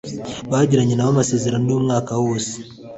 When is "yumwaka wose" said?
1.71-2.53